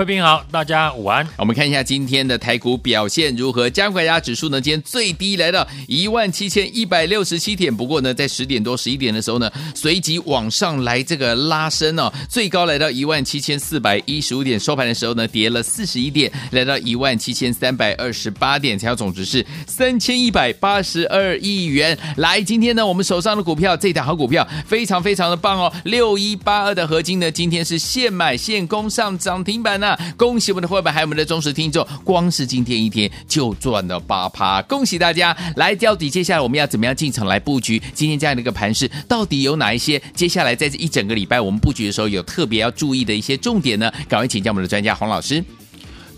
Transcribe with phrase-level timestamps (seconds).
[0.00, 1.28] 慧平好，大家午安。
[1.36, 3.68] 我们看一下今天的台股表现如何？
[3.68, 7.76] 加权指数呢，今天最低来到一万七千一百六十七点。
[7.76, 14.58] 不过呢，在十点多、十一点的时候呢，随即往上来这个拉升哦，最高来到一万七千四百一十五点。
[14.58, 21.98] 收盘的时候呢，跌了四十一点，来到一万七千三百二十八点，成交总值是三千一百八十二亿元。
[22.16, 35.36] 来，今天呢，我们手上的股票这档好股票非常非常的棒哦，六一八二的合金呢，今天是现买现攻上涨停板呢、恭喜我们的伙伴，还有我们的忠实听众，光是今天一天就赚了八趴，恭喜大家！
[35.56, 37.80] 来，到底接下来我们要怎么样进场来布局？
[37.94, 40.00] 今天这样的一个盘势，到底有哪一些？
[40.14, 43.90] 接下来在这一整个礼拜，我们布局的时候有特别要注意的一些重点呢？
[44.08, 45.42] 赶快请教我们的专家洪老师。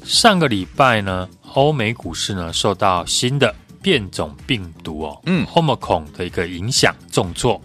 [0.04, 7.60] 上个礼拜呢，欧美股市呢受到新的变种病毒哦，嗯，Omicron 的一个影响重挫，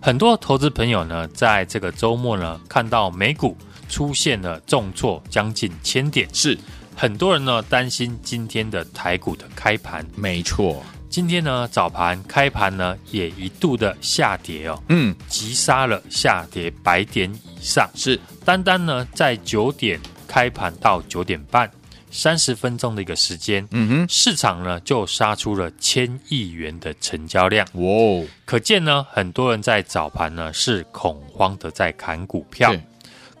[0.00, 3.56] 很多投资朋友呢在这个周末呢看到美股。
[3.88, 6.56] 出现了重挫将近千点，是
[6.94, 10.04] 很多人呢担心今天的台股的开盘。
[10.14, 17.88] 没错，今天呢早盘开盘呢也一度的下跌哦，嗯，急杀了下跌百点以上。
[17.94, 21.70] 是单单呢在九点开盘到九点半
[22.10, 27.66] 三十分钟的一个时间，嗯哼，市场呢就杀出了千亿元的成交量。
[27.74, 32.74] 哇哦，可见呢很多人在早盘呢是恐慌的在砍股票。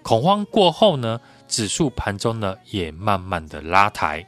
[0.08, 4.26] 恐慌过后呢，指数盘中呢也慢慢的拉抬。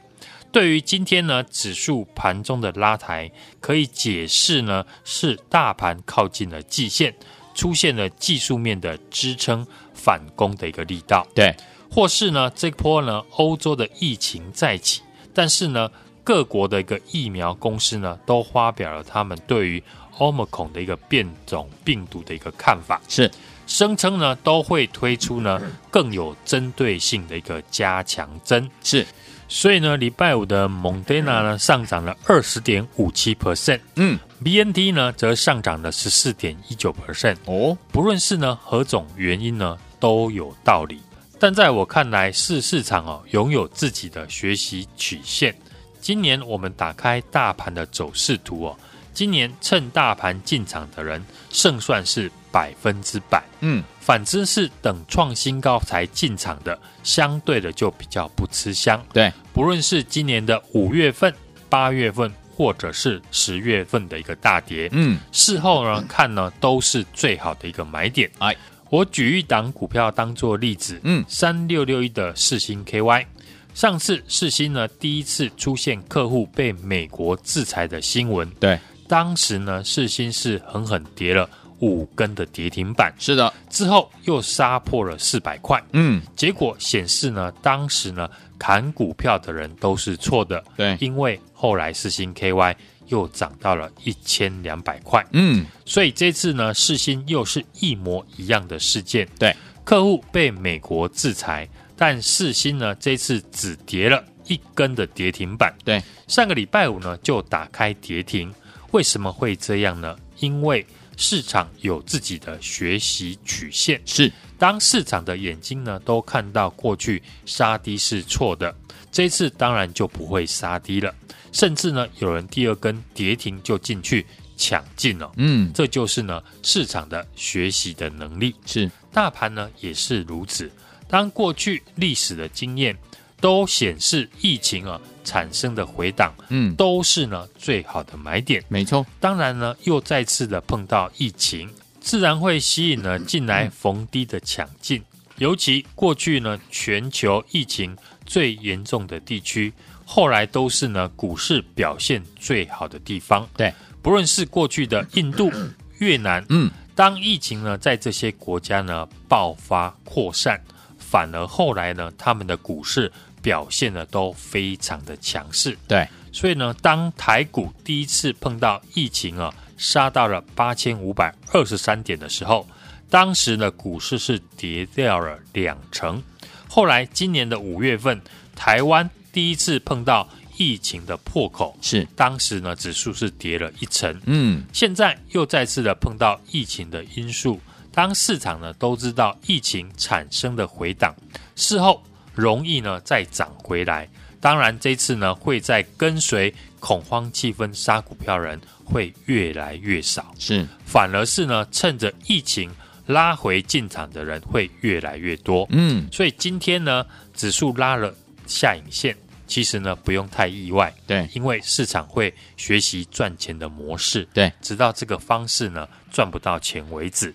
[0.51, 7.15] 对于今天呢，指数盘中的拉抬，可以解释呢是大盘靠近了季线，
[7.55, 9.65] 出现了技术面的支撑
[9.95, 11.25] 反攻的一个力道。
[11.33, 11.55] 对，
[11.89, 15.01] 或是呢这波呢欧洲的疫情再起，
[15.33, 15.89] 但是呢
[16.23, 19.83] 各国的一个疫苗公司呢都发表了他们对于
[20.19, 23.01] Omicron 的一个变种病毒的一个看法。
[23.09, 23.31] 是。
[23.71, 29.07] 声称呢都会推出呢更有针对性的一个加强针，是，
[29.47, 40.99] 所以呢礼拜五的蒙德纳呢上涨了二十点五七 percent，嗯，BNT 呢则上涨了十四点一九 percent，哦，不论是呢何种原因呢都有道理，
[41.39, 45.55] 但在我看来是市场哦拥有自己的学习曲线，
[46.01, 48.77] 今年我们打开大盘的走势图哦。
[49.13, 59.01] 今年趁大盘进场的人胜算是百分之百，嗯，反之是等创新高才进场的，相对的就比较不吃香。
[59.13, 61.33] 对，不论是今年的五月份、
[61.69, 68.29] 八月份，或者是十月份的一个大跌，嗯，事后呢看呢都是最好的一个买点。
[68.39, 68.55] 哎，
[68.89, 73.25] 我举一档股票当做例子，嗯，三六六一的世星 KY，
[73.73, 78.77] 上次世新呢第一次出现客户被美国制裁的新闻，对。
[79.07, 81.49] 当时呢，世新是狠狠跌了
[81.81, 92.75] 五根的跌停板，是的，之后又杀破了四百块，嗯，结果显示呢，当时呢砍股票的人都是错的，对，因为后来四星 KY
[93.07, 101.67] 又涨到了一千两百块，嗯，所以这次呢，四星又是一模一样的事件，对，客户被美国制裁，
[101.97, 108.53] 但四星呢这次只跌了一根的跌停板，对，上个礼拜五呢就打开跌停。
[108.91, 110.17] 为什么会这样呢？
[110.39, 110.85] 因为
[111.21, 114.31] 市场有自己的学习曲线，是。
[114.57, 118.75] 当市场的眼睛呢都看到过去杀低是错的，
[119.11, 121.13] 这次当然就不会杀低了，
[121.51, 124.25] 甚至呢有人第二根跌停就进去
[124.57, 128.89] 抢进了，嗯，这就是呢市场的学习的能力，是。
[129.13, 130.71] 大盘呢也是如此，
[131.07, 132.97] 当过去历史的经验
[133.39, 134.99] 都显示疫情啊。
[135.23, 139.05] 产生的回档，嗯，都是呢最好的买点，没错。
[139.19, 141.69] 当然呢，又再次的碰到疫情，
[141.99, 145.01] 自然会吸引了进来逢低的抢进。
[145.37, 149.73] 尤其过去呢，全球疫情最严重的地区，
[150.05, 153.47] 后来都是呢股市表现最好的地方。
[153.57, 155.51] 对，不论是过去的印度、
[155.97, 160.61] 越南，嗯，当疫情呢在这些国家呢爆发扩散，
[160.99, 163.11] 反而后来呢他们的股市。
[163.41, 172.67] 表现的都非常的强势，对，所以呢，当台股第一次碰到疫情啊，杀到了八千五百二十三点的时候，
[173.09, 176.21] 当时呢，股市是跌掉了两成。
[176.69, 178.21] 后来今年的五月份，
[178.55, 184.21] 台湾第一次碰到疫情的破口，是当时呢，指数是跌了一成。
[184.25, 187.59] 嗯，现在又再次的碰到疫情的因素，
[187.91, 191.13] 当市场呢都知道疫情产生的回档，
[191.55, 192.01] 事后
[192.33, 194.07] 容易呢再涨回来。
[194.39, 202.71] 当然，这次呢会在跟随恐慌气氛杀股票人会越来越少，是反而是呢趁着疫情
[203.05, 205.67] 拉回进场的人会越来越多。
[205.69, 207.05] 嗯，所以今天呢
[207.35, 208.11] 指数拉了
[208.47, 217.31] 下影线，其实呢不用太意外，对，因为市场会学习赚钱的模式，对，直到这个方式呢赚不到钱为止，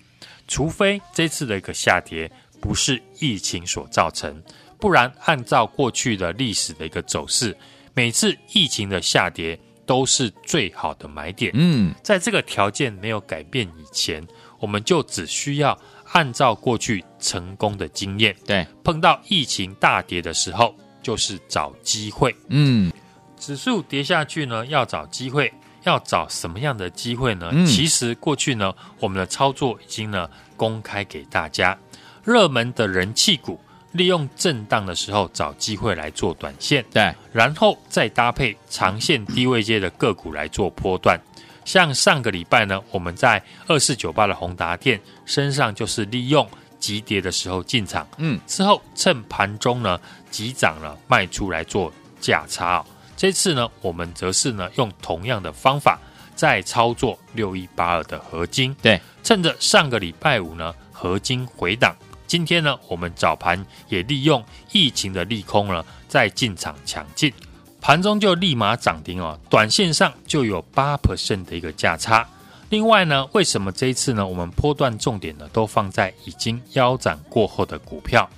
[0.48, 2.28] 除非这次的一个下跌
[2.60, 4.43] 不是疫情所造成。
[4.78, 7.56] 不然，按照过去的历史的一个走势，
[7.94, 11.50] 每次疫情的下跌都是最好的买点。
[11.55, 14.26] 嗯，在这个条件没有改变以前，
[14.58, 15.78] 我们就只需要
[16.12, 22.37] 按照过去成功的经验，对，碰到疫情大跌的时候，就是找机会。
[22.49, 22.93] 嗯，
[23.38, 25.52] 指数跌下去呢，要找机会，
[25.84, 27.49] 要找什么样的机会呢？
[27.52, 31.79] 嗯，其实过去呢，我们的操作已经呢公开给大家，
[32.22, 33.58] 热门的人气股。
[33.96, 41.19] 利用震荡的时候找机会来做短线，对，然后再搭配长线低位阶的个股来做波段。
[41.64, 46.48] 像上个礼拜呢，我们在二四九八的宏达店身上就是利用
[46.78, 49.98] 急跌的时候进场，嗯，之后趁盘中呢
[50.31, 52.84] 急涨了卖出来做价差。
[53.16, 55.98] 这次呢，我们则是呢用同样的方法
[56.37, 61.96] 再操作六一八二的合金，对，趁着上个礼拜五呢合金回档。
[62.26, 67.32] 今天呢，我们早盘也利用疫情的利空呢，在进场抢进，
[67.81, 72.28] 盘中就立马涨停哦，短线上就有八 percent 的一个价差。
[72.69, 78.29] 另外呢，为什么这一次呢，我们波段重点呢都放在已经腰斩过后的股票？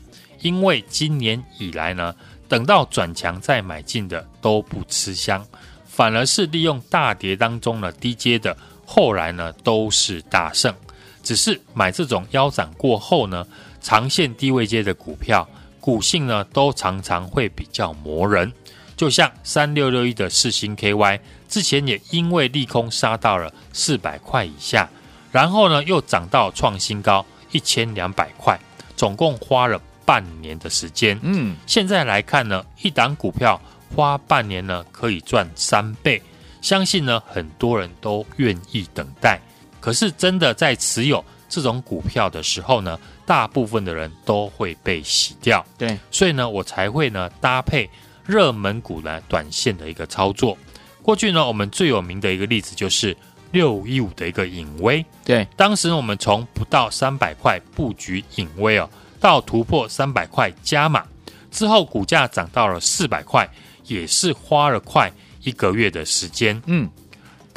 [0.41, 2.15] 因为今年以来呢，
[2.47, 5.45] 等到转强再买进的都不吃香，
[5.87, 10.75] 反而是利用大跌当中呢低阶的，后来呢都是大胜。
[11.23, 13.47] 只是买这种腰斩过后呢，
[13.81, 15.49] 长线低位阶的股票，
[15.81, 18.53] 股性呢都常常会比较磨人，
[18.97, 24.89] 就像三六六一的四星 KY，之前也因为利空杀到了四百块以下，
[25.33, 28.59] 然后呢又涨到创新高一千两百块，
[28.97, 31.19] 总共花了半年的时间。
[31.23, 33.61] 嗯，现在来看呢，一档股票
[33.95, 36.21] 花半年呢可以赚三倍，
[36.61, 39.41] 相信呢很多人都愿意等待。
[39.81, 47.89] 可是真的在持有这种股票的时候呢，大部分的人都会被洗掉，对，所以呢，我才会呢搭配
[48.27, 50.57] 热门股呢短线的一个操作。
[51.03, 53.17] 过去呢，我们最有名的一个例子就是
[53.51, 61.05] 六一五的一个影威，对，当时呢，我们从不到三百块布局影威哦，到突破三百块加码。
[61.51, 63.49] 之后，股价涨到了四百块，
[63.87, 65.11] 也是花了快
[65.43, 66.87] 一个月的时间，嗯。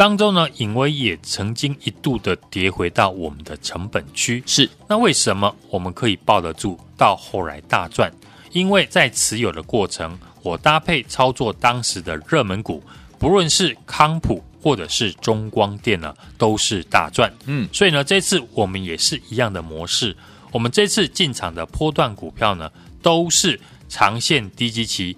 [0.01, 4.41] 当中呢，隐威也曾经一度的跌回到我们的成本区。
[4.47, 8.11] 是，那为什么我们可以抱得住，到后来大赚？
[8.51, 12.81] 因为在持有的过程，我搭配操作当时的热门股，
[13.19, 17.31] 不论是康普或者是中光电呢，都是大赚。
[17.45, 20.17] 嗯，所以呢，这次我们也是一样的模式。
[20.51, 22.71] 我们这次进场的波段股票呢，
[23.03, 25.15] 都是长线低基期，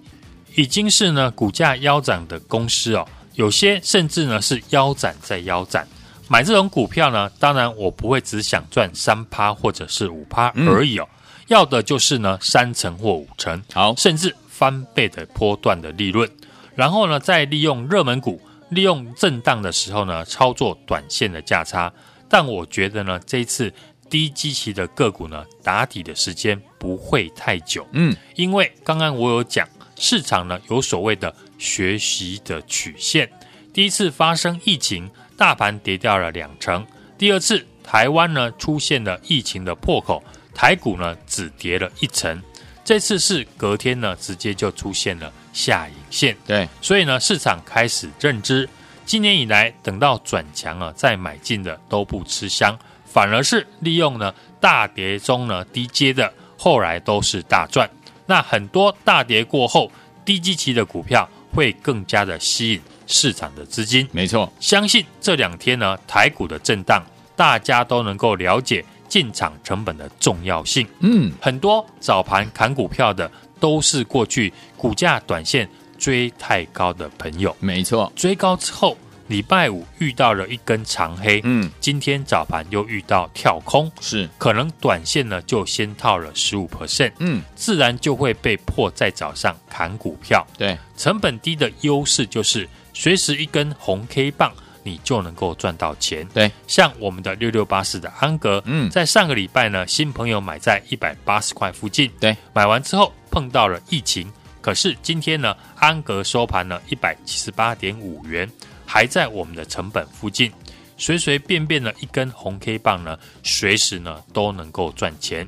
[0.54, 3.08] 已经是呢股价腰斩的公司哦。
[3.34, 5.86] 有些甚至呢是腰斩再腰斩，
[6.28, 16.28] 买这种股票呢，当然我不会只想赚三趴或者是五趴而已哦，嗯、要的就是呢三成或五成，好，甚至翻倍的波段的利润，
[16.74, 21.92] 然后呢再利用热门股，利用震荡的时候呢操作短线的价差，
[22.28, 23.72] 但我觉得呢这一次
[24.08, 29.68] 低基期的个股呢打底的时间不会太久，嗯，因为刚刚我有讲。
[29.96, 31.32] 市场呢有所谓的
[31.64, 33.28] 学习的曲线，
[33.72, 36.84] 第一次发生疫情，大盘跌掉了两成；
[37.16, 40.22] 第二次台湾呢出现了疫情的破口，
[40.54, 42.40] 台股呢只跌了一成。
[42.84, 48.68] 这次是隔天呢直接就出现了下影线，对，所以呢市场开始认知，
[49.06, 57.88] 今年以来等到转强了再买进的都不吃香，反而是利用呢大跌中呢低阶的，后来都是大赚。
[58.26, 59.90] 那很多大跌过后，
[60.24, 64.06] 低基期的股票会更加的吸引市场的资金。
[64.12, 67.02] 没错，相信这两天呢，台股的震荡，
[67.36, 70.86] 大家都能够了解进场成本的重要性。
[71.00, 73.30] 嗯，很多早盘砍股票的，
[73.60, 77.54] 都是过去股价短线追太高的朋友。
[77.60, 84.28] 没错，追高之后，礼拜五遇到了一根长黑，嗯，今天早盘又遇到跳空，是。
[84.36, 90.46] 可能短线呢就先套了十五 percent，嗯，自然就会被迫在早上砍股票。
[90.58, 94.52] 对，成本低的优势就是随时一根红 K 棒，
[94.82, 96.28] 你就能够赚到钱。
[96.34, 108.46] 对，像我们的六六八四的安格，嗯，在上个礼拜呢，新朋友买在一百八十块附近，对，买完之后碰到了疫情，可是今天呢，安格收盘呢一百七十八点五元。
[108.94, 110.52] 还在我们的成本附近，
[110.96, 115.44] 随随便便的一根红 K 棒呢，随时呢都能够赚钱。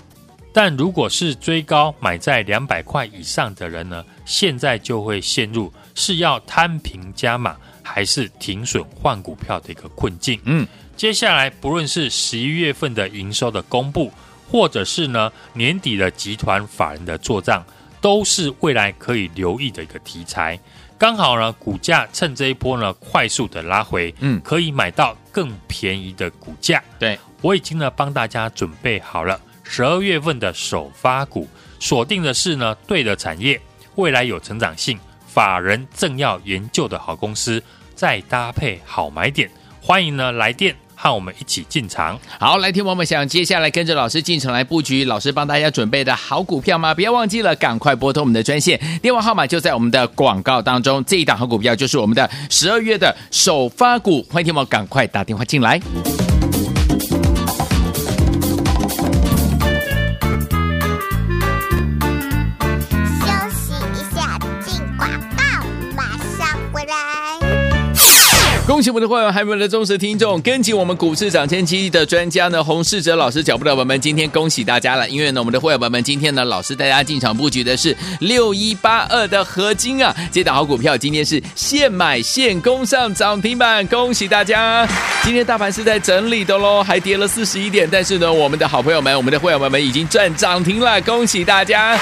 [0.53, 10.41] 但如果是追高买在两百块以上的人呢，现在就会陷入是要摊平加码，还是停损换股票的一个困境。
[10.43, 14.13] 嗯，接下来不论是十一月份的营收的公布，
[14.51, 17.65] 或者是呢年底的集团法人的做账，
[18.01, 20.59] 都是未来可以留意的一个题材。
[20.99, 26.83] 刚好呢，股价趁这一波呢快速的拉回，嗯，可以买到更便宜的股价。
[26.99, 31.47] 对，我已经呢帮大家准备好了十二月份的首发股，
[31.79, 33.61] 锁定的是呢对的产业，
[33.97, 37.63] 未来有成长性，法人正要研究的好公司，
[37.95, 39.51] 再搭配好买点，
[39.83, 40.75] 欢迎呢来电。
[40.97, 42.19] 和我们一起进场。
[42.41, 46.95] 好，来听我们想接下来跟着老师进场来布局，老师帮大家准备的好股票吗？
[46.95, 51.05] 不要忘记了，赶快拨通我们的专线，电话号码就在我们的广告当中。
[51.05, 55.79] 这一档好股票就是我们的十二月的首发股，欢迎听我赶快打电话进来。
[55.79, 55.85] 休
[63.51, 65.45] 息一下，进广告，
[65.95, 67.16] 马上回来。
[68.67, 75.09] 恭喜我们的会员，还有我们的忠实听众，跟紧我们股市涨先机的专家呢，洪世哲老师脚步的伙伴们，今天恭喜大家了！
[75.09, 84.85] 因为呢，我们的会员们今天呢，老师带大家进场布局的是六一八二的合金啊，这档好股票今天是现买现攻上涨停板，恭喜大家！
[85.23, 91.97] 今天大盘是在整理的喽，还跌了四十一点，但是呢，我们的好朋友们，我们的会员们已经赚涨停了，恭喜大家！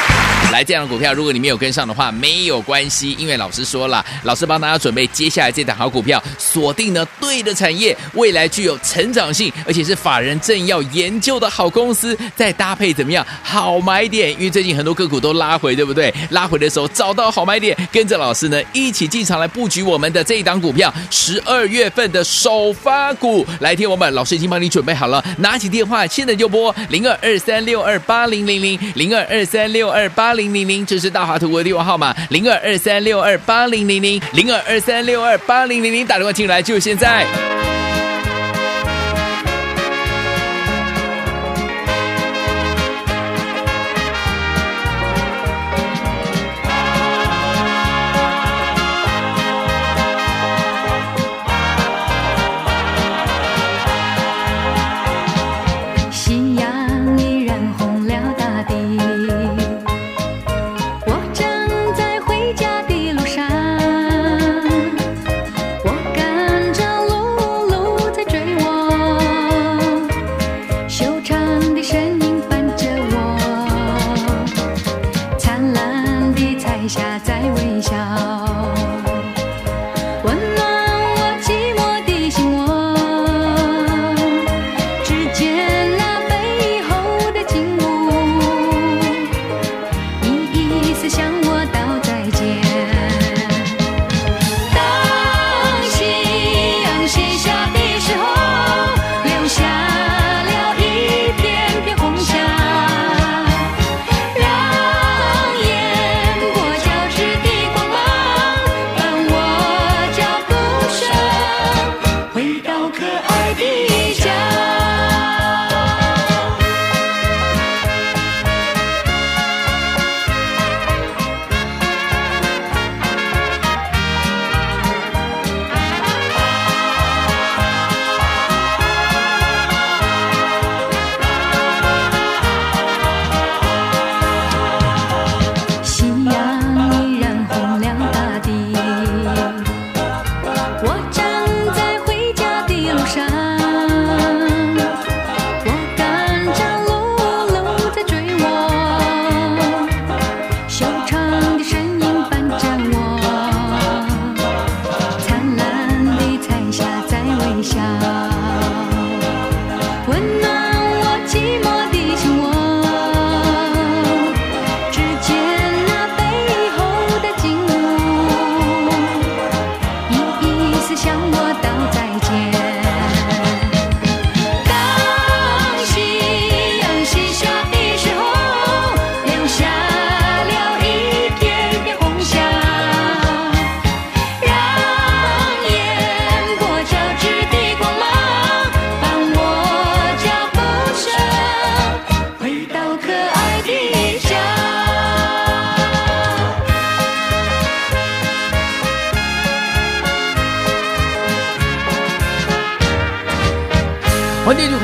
[0.50, 6.22] 来，这样的股票，如果你没有跟上的话，没有关系，因为老师说了，老师帮大家准备接下来这档好股票。
[6.54, 14.30] 锁定呢对的产业，未来具有成长性，而且是法人正要研究的好公司，再搭配怎么样好买点？
[14.34, 16.14] 因为最近很多个股都拉回，对不对？
[16.30, 23.44] 拉回的时候找到好买点，跟着老师呢一起进场来布局我们的这一档股票，十二月份的首发股。
[23.58, 36.32] 来听我们，老师已经帮你准备好了，拿起电话现在就拨零二二三六二八零零零零二二三六二八零零零，这是大华图的电话号码零二二三六二八零零零零二二三六二八零零零，打电话。
[36.44, 37.53] 进来，就现在。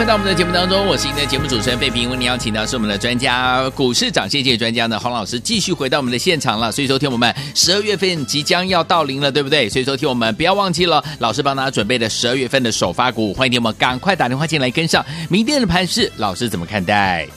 [0.01, 2.09] 回到我们的节目当中，我是您的节目主持人费平。
[2.09, 6.73] 为您邀请到是我们的专家，股市涨先机专家呢，洪老师继续回到我们的现场了。
[6.73, 9.69] 所以说，听我们十二月份即将要到临了，对不对？
[9.69, 15.05] 所以说，听我们不要忘记了，老师帮大家准备的十二月份的首发股，欢迎听我们赶快打电话进来跟上。
[15.29, 17.29] 明天的盘势，老师怎么看待？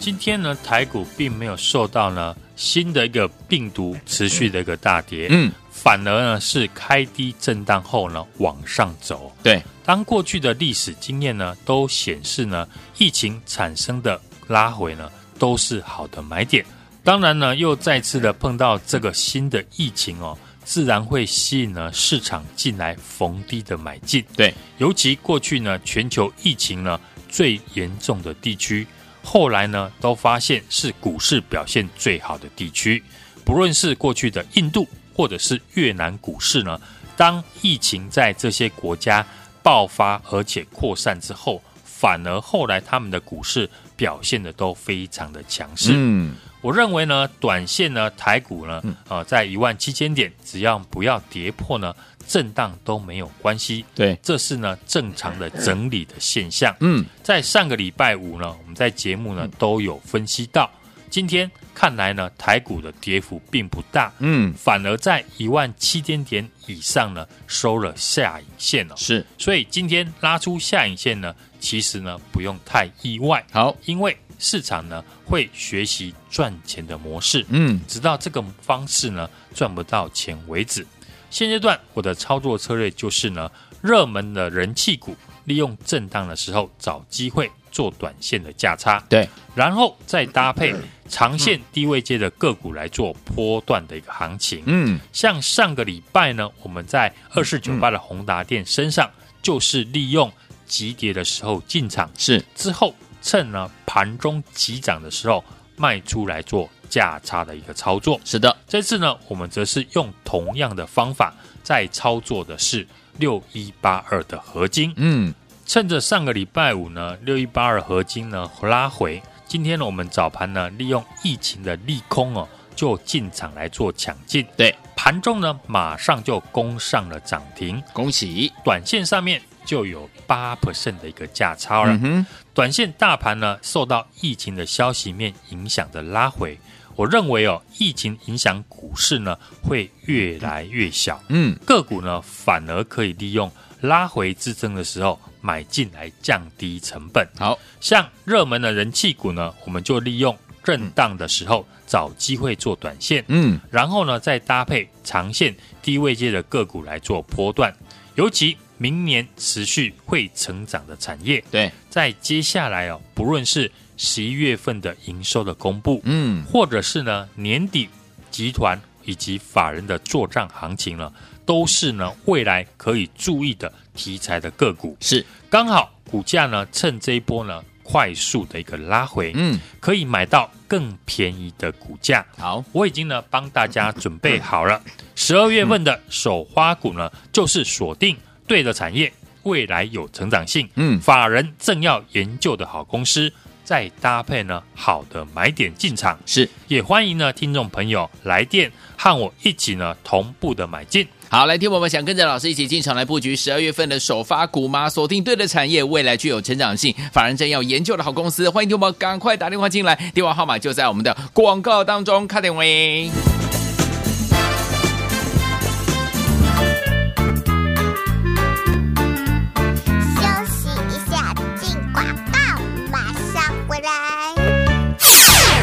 [0.00, 5.52] 今天呢，台股并没有受到呢新的一个病毒持续的一个大跌，嗯。
[5.70, 9.32] 反而呢是开低震荡后呢往上走。
[9.44, 12.68] 对，当过去的历史经验呢都显示呢，
[12.98, 16.62] 疫情产生的拉回呢都是好的买点。
[17.02, 24.22] 当然呢，又再次的碰到这个新的疫情哦，自然会吸引呢市场进来逢低的买进。
[24.36, 28.86] 对，尤其过去呢全球疫情呢最严重的地区，
[29.22, 33.02] 后来呢都发现是股市表现最好的地区，
[33.42, 34.86] 不论是过去的印度。
[35.14, 36.80] 或者是越南股市呢？
[37.16, 39.26] 当疫情在这些国家
[39.68, 45.92] 爆发而且扩散之后，反而后来他们的股市表现的都非常的强势。
[45.94, 51.94] 嗯，我认为呢，短线呢，台股呢，呃，在一万七千点，只要不要跌破呢，
[52.26, 53.84] 震荡都没有关系。
[53.94, 56.74] 对，这是呢正常的整理的现象。
[56.80, 60.70] 嗯，在上个礼拜五呢，我们在节目呢都有分析到。
[61.10, 68.96] 今天看来呢，台股的跌幅并不大，嗯，反而在一万七千点以上呢收了下影线了。
[68.96, 73.46] 是，所以今天拉出下影线呢，其实呢不用太意外。
[73.52, 80.84] 好，因为市场呢会学习赚钱的模式，嗯，直到这个方式呢赚不到钱为止。
[81.30, 83.48] 现阶段我的操作策略就是呢，
[83.80, 85.16] 热门的人气股
[85.48, 90.72] 利用震荡的时候找机会做短线的价差，对，然后再搭配。
[91.10, 100.30] 长线低位阶的个股来做波段的一个行情，嗯，像上个礼拜呢，我们在二四九八的宏达电身上，就是利用
[100.66, 102.44] 急跌的时候进场，是。
[102.54, 105.42] 之后趁呢盘中急涨的时候
[105.76, 108.20] 卖出来做价差的一个操作。
[108.22, 111.32] 是的，这次呢，我们则是用同样的方法
[111.62, 115.32] 在操作的是六一八二的合金，嗯，
[115.68, 119.22] 趁着上个礼拜五呢，六一八二合金呢拉回。
[119.46, 124.46] 今天呢，我们早盘呢，利用疫情的利空哦，就进场来做抢进。
[124.56, 128.50] 对，盘中呢，马上就攻上了涨停，恭喜！
[128.64, 131.98] 短线上面就有八 percent 的一个价差了。
[132.02, 136.58] 嗯，短线大盘呢，受到疫情的消息面影响的拉回，
[136.96, 141.22] 我认为哦，疫情影响股市呢，会越来越小。
[141.28, 145.18] 嗯，个股呢，反而可以利用拉回支撑的时候。
[145.40, 147.56] 买进来降低成本，好。
[147.80, 157.72] 像热门的人气股呢，我们就利用震荡的时候找机会做短线，嗯，然后呢再搭配长线低位阶的个股来做波段，
[158.16, 167.88] 尤其明年持续会成长的产业，对，在接下来哦，不论是十一月份的营收的公布，嗯，或者是呢年底
[168.28, 171.12] 集团以及法人的做账行情呢。
[171.48, 175.24] 都是呢，未来可以注意的题材的个股，是。
[175.48, 182.22] 刚好股价呢，趁这一波呢快速的一个拉回，嗯，可以买到更便宜的股价。
[182.36, 184.78] 好，我已经呢帮大家准备好了，
[185.14, 188.14] 十二月份的首花股呢，就是锁定
[188.46, 189.10] 对的产业，
[189.44, 193.32] 未来有成长性，嗯，法人正要研究的好公司，
[193.64, 196.46] 再搭配呢好的买点进场，是。
[196.66, 201.08] 也欢迎呢听众朋友来电和我一起呢同步的买进。
[201.30, 204.88] 好，来听我们想跟着老师一起进场来布局十二月份的首发股吗？
[204.88, 213.10] 锁定对的产业，未来具有成长性，法人正要研究的好公司，欢迎听我们赶快打电话进来，电话号码就在我们的广告当中，卡点位。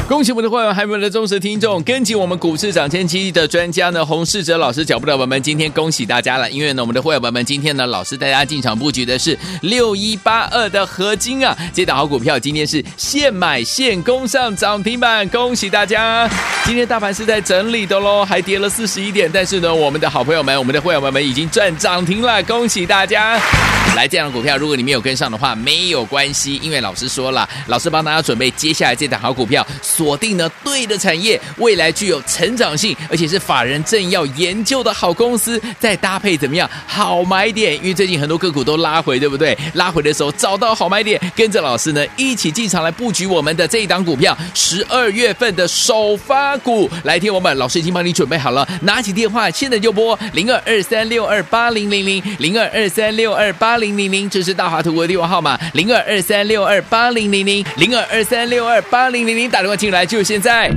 [0.07, 6.49] 恭喜我们的会员，还有我们的忠实听众，跟紧我们股市涨先机的专家呢，洪世哲老师脚步的伙伴们，今天恭喜大家了！
[6.51, 16.29] 因为呢，我们的会员伙伴们今天呢，老师带大家进场布局的是六一八二的合金啊，这档好股票今天是现买现攻上涨停板，恭喜大家！
[16.65, 23.41] 今天大盘是在整理的喽，还跌了四十一点，但是呢，我们的好朋友们，我们的会员伙伴们已经赚涨停了，恭喜大家！
[23.95, 29.65] 来，这样的股票，如果你没有跟上的话，没有关系，因为老师说了，老师帮大家准备接下来这档好股票。
[29.81, 37.73] 锁定呢对的产业，未来具有成长性，而且是法人正要研究的好公司，再搭配怎么样好买点？
[37.77, 39.57] 因为最近很多个股都拉回，对不对？
[39.75, 46.89] 拉回的时候找到好买点，跟着老师呢一起进场来布局我们的这一档股票，十二月份的首发股。
[47.03, 53.84] 来听我们，老师已经帮你准备好了，拿起电话现在就拨零二二三六二八零零零零二二三六二八零。
[53.85, 60.71] 零零零，这是大华图的电话号码零二二三六二八零零零零二二三六二八零零零，打电话进来就现在。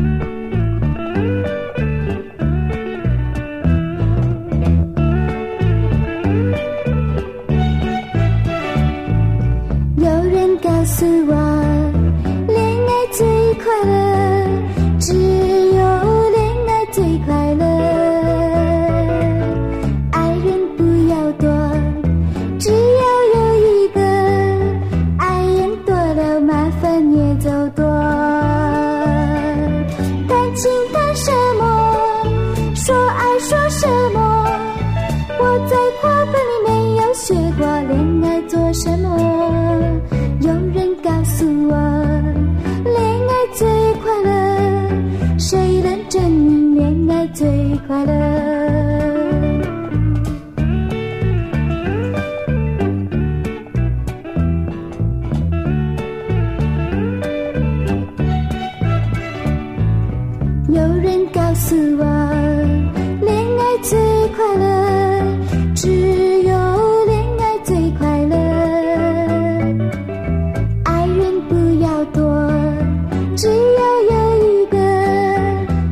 [9.97, 11.35] 有人告诉我，
[12.47, 13.98] 恋爱最快乐
[61.33, 62.05] 告诉我，
[63.21, 63.99] 恋爱最
[64.35, 64.64] 快乐，
[65.75, 68.37] 只有恋爱最快乐。
[70.85, 72.23] 爱人不要多，
[73.37, 74.79] 只要有一个，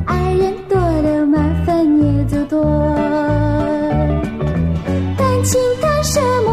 [0.06, 2.64] 爱人多了麻烦也就多。
[5.18, 6.50] 谈情谈什么，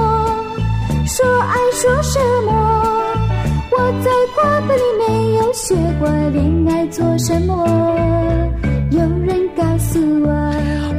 [1.05, 2.51] 说爱说什么，
[3.71, 7.82] 我在课本里没有学过恋爱做什么。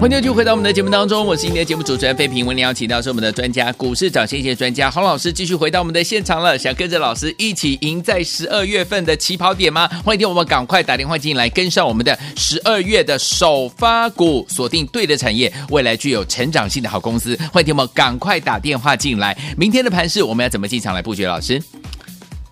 [0.05, 2.45] 欢迎继续回到我们的节目当中，我是今天的节目主持人费平。
[2.45, 6.59] 我们邀请到是我们的专家，股市涨先机专家洪老师，继续回到我们的现场了。
[6.59, 9.88] 想跟着老师一起赢在十二月份的起跑点吗？
[10.05, 17.35] 欢迎听我们赶快打电话进来，跟上我们的十二月的首发股，锁定对的产业，未来具有成长性的好公司。
[17.51, 19.35] 欢迎听我们赶快打电话进来。
[19.57, 21.25] 明天的盘市我们要怎么进场来布局？
[21.25, 21.59] 老师？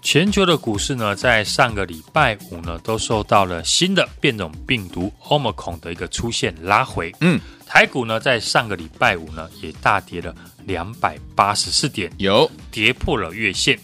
[0.03, 7.15] 全球的股市呢，在上个礼拜五呢，都受到了新的变种病毒 Omicron 的一个出现拉回。
[7.21, 10.35] 嗯，台股呢，在上个礼拜五呢，也大跌了
[10.67, 13.79] 两百八十四点，有跌破了月线。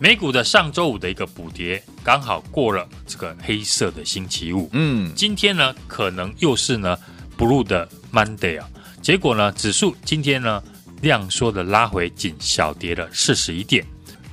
[0.00, 4.68] 美股的上周五的一个补跌，刚好过了这个黑色的星期五。
[4.72, 6.98] 嗯，今天呢，可能又是呢
[7.38, 8.68] Blue 的 Monday 啊。
[9.00, 10.60] 结果呢，指数今天呢，
[11.02, 13.86] 量缩的拉回，仅小跌了四十一点。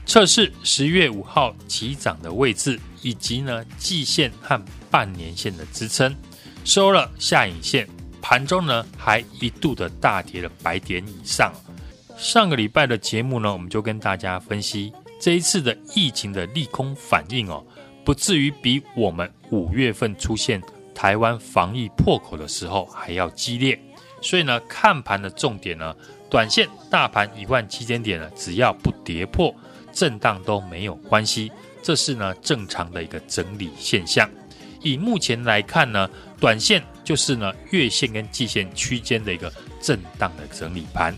[0.09, 6.15] 测试十月五号起涨的位置，以及呢季线和半年线的支撑，
[6.65, 7.87] 收了下影线。
[8.19, 11.53] 盘中呢还一度的大跌了百点以上。
[12.17, 14.91] 上个礼拜的节目呢，我们就跟大家分析
[15.21, 17.63] 这一次的疫情的利空反应哦，
[18.03, 20.59] 不至于比我们五月份出现
[20.95, 23.79] 台湾防疫破口的时候还要激烈。
[24.23, 25.95] 所以呢，看盘的重点呢，
[26.31, 29.53] 短线大盘一万七千点呢，只要不跌破。
[29.91, 34.29] 震荡都没有关系，这是呢正常的一个整理现象。
[34.81, 41.15] 以目前来看呢，短线就是呢月线跟季线区间的一个震荡的整理盘。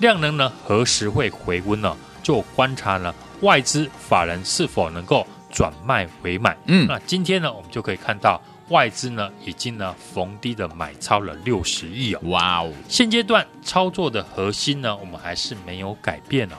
[0.00, 1.96] 量能呢何时会回温呢？
[2.22, 6.56] 就观察呢外资法人是否能够转卖回买。
[6.66, 12.20] 嗯，那今天呢我们就可以看到外资呢已经呢逢低的买超了六十亿哦。
[12.24, 12.72] 哇哦！
[12.88, 16.56] 现阶段操作的核心呢，我们还是没有改变哦。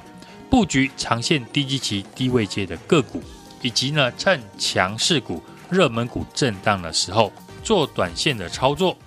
[0.50, 3.22] 布局长线低基期、低位阶的个股，
[3.62, 7.32] 以及呢趁强势股、热门股震荡的时候
[7.64, 8.98] 做短线的操作。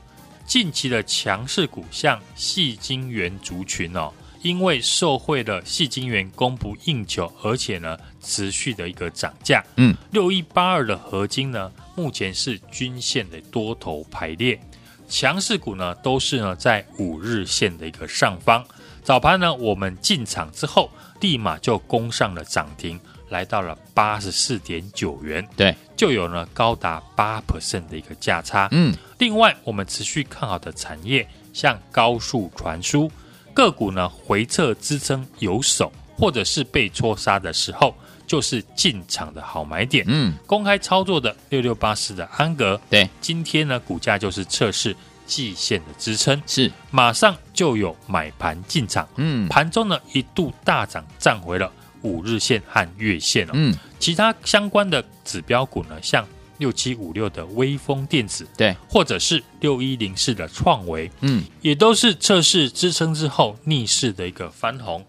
[0.44, 9.62] 近期的强势股像细晶圆族群哦，因为受惠的细晶圆供不应求，而且呢持续的一个涨价。
[9.76, 14.58] 嗯，六一八二的合金呢，目前是均线的多头排列，
[15.06, 18.64] 强势股呢都是呢在五日线的一个上方。
[19.08, 20.90] 早盘呢，我们进场之后。
[21.20, 28.68] 立马就攻上了涨停，来到了八十四点九元，对，就有了高达八 percent 的一个价差。
[28.70, 33.10] 嗯，另外我们持续看好的产业，像高速传输
[33.52, 37.92] 个股呢，回撤支撑有手，或者是被戳杀的时候，
[38.26, 40.04] 就是进场的好买点。
[40.06, 44.94] 嗯，公开操作的六六八四的安格，对，今天呢股价就是测试。
[45.28, 46.42] 季线的支撑。
[46.46, 46.72] 是。
[46.90, 51.70] 马上就有买盘进场，嗯，盘中呢一度大涨，站回了
[52.02, 65.04] 五日线和月线哦，嗯，其他相关的指标股呢，像六七五六的微风电子，对，或者是六一零四的创维，嗯，也都是测试支撑之后逆势的一个翻红，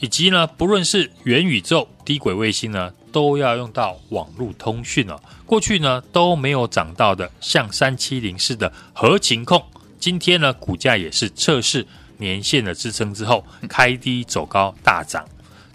[0.00, 2.92] 以及呢，不论是元宇宙、低轨卫星呢。
[3.12, 5.20] 都要用到网络通讯了。
[5.46, 9.62] 过去呢都没有涨到的，像三七零四的合情控，
[9.98, 11.86] 今天呢股价也是测试
[12.18, 15.26] 年线的支撑之后开低走高大涨。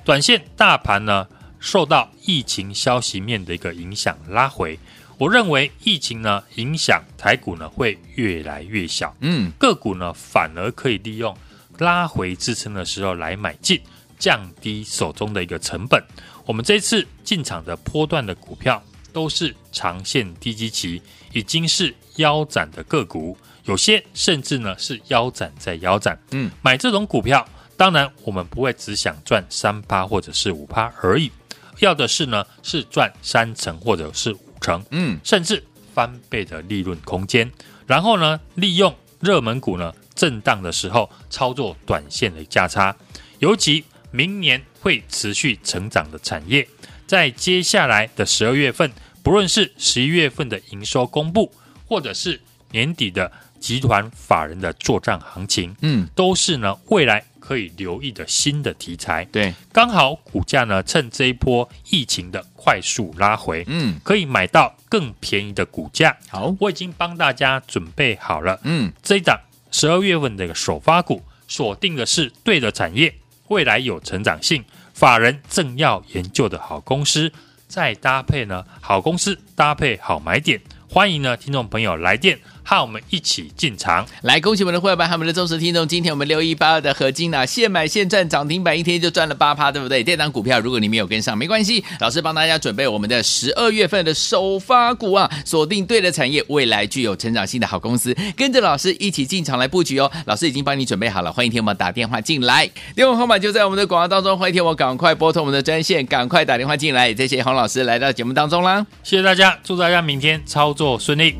[0.03, 1.27] 短线大盘呢
[1.59, 4.79] 受到疫情消息面的一个影响拉回，
[5.17, 11.35] 我认为疫情呢影响台股呢会越来越小，嗯，个股呢反而可以利用
[11.79, 13.81] 拉回支撑的时候来买进，
[14.17, 16.01] 降低手中的一个成本。
[16.45, 18.81] 我们这次进场的波段的股票
[19.11, 21.01] 都是长线低基期，
[21.33, 23.37] 已经是腰斩的个股。
[23.65, 27.43] 有些甚至呢是腰斩再腰斩，嗯，买这种股票，
[27.75, 31.31] 当然我们不会只想赚三趴或者是五趴而已，
[31.79, 35.63] 要的是呢是赚三成或者是五成，嗯，甚至
[35.95, 37.51] 翻倍的利润空间。
[37.87, 42.95] 然后呢，利用热门股呢震荡的时候操作短线的价差，
[43.39, 43.83] 尤其
[44.15, 46.67] 明年会持续成长的产业，
[47.05, 51.51] 在接下来的十二月份，不论是十一月份的营收公布，
[51.85, 52.39] 或者是
[52.71, 53.31] 年底的。
[53.57, 59.25] 集团法人的作战行情，嗯，都是呢未来可以留意的新的题材。
[59.31, 66.15] 对，刚好股价呢趁这一波疫情的快速拉回，嗯，可以买到更便宜的股价。
[66.29, 69.39] 好，我已经帮大家准备好了，嗯，这一档
[69.71, 73.15] 十二月份的一个首发股，锁定的是对的产业，
[73.47, 77.31] 未来有成长性，法人正要研究的好公司，
[77.67, 82.39] 再搭配呢好公司搭配好买点，欢迎呢听众朋友来电。
[82.65, 85.87] 和我们一起进场，来恭喜我们的会员们和我们的忠实听众。
[85.87, 90.03] 今天我们六一八二的合金啊，现买现赚，涨停板一天就赚了八趴，对不对？
[90.03, 100.11] 这档股票如果你没有跟上，没关系，老师帮大家准备我们的十二月份的首发股啊，锁定对的产业，未来具有成长性的好公司，跟着老师一起进场来布局哦。
[100.25, 107.13] 老师已经帮你准备好了，欢迎听我们打电话进来，电话号码就在我们的广告当中，欢迎听我赶快拨通我们的专线，赶快打电话进来。
[107.13, 111.35] 谢谢洪老师来到节目当中啦，谢谢大家，祝大家明天操作顺利。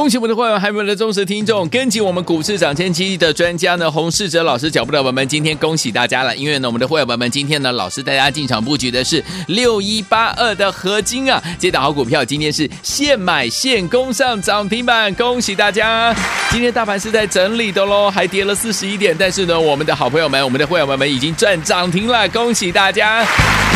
[0.00, 6.34] 恭喜我们的会员，还有我们的忠实听众，跟紧我们股市涨千七的专家呢，洪世哲老师脚步的我们，今天恭喜大家了！
[6.34, 16.16] 因为呢，我们的会员们今天呢，老师带大家进场布局的是六一八二的合金啊，这档好股票今天是现买现攻上涨停板，恭喜大家！
[16.50, 23.22] 今天大盘是在整理的喽，还跌了四十一点，但是呢，我们的好朋友们，我们的会员们已经赚涨停了，恭喜大家！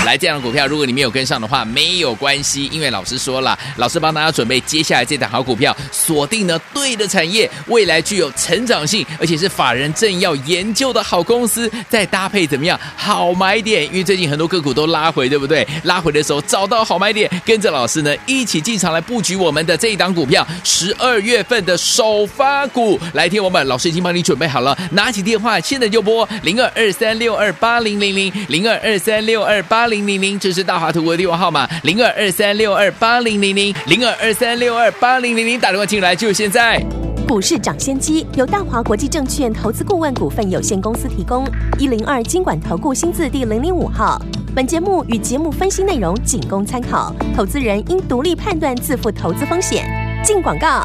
[0.05, 5.75] 来，这样的股票，如果你没有跟上的话，没有关系，因为老师说了，老师帮大家准备接下来这档好股票。
[5.91, 13.85] 锁定呢对的产业，未来具有成长性，而且是法人正要研究的好公司，再搭配怎么样好买点？
[13.87, 15.67] 因为最近很多个股都拉回，对不对？
[15.85, 23.01] 拉回的时候找到好买点，跟着老师呢一起进场来布局我们的这一档股票，十二月份的首发股。
[23.15, 36.17] 来听我们，老师已经帮你准备好了，拿起电话现在就拨零二二三六二八零零零零二二三六二八零零零零，这是大华图的电话号码零二二三六二八零零零零二二三六二八零零零，打电话进来。
[36.17, 36.85] 就现在！
[37.29, 41.47] 股市涨先机由大华国际证券投资顾问股份有限公司提供，
[41.79, 44.21] 一零二经管投顾新字第零零五号。
[44.55, 49.85] 本节目与节目分析内容仅供参考，投资人应独立判断，自负投资风险。
[50.25, 50.85] 进广告。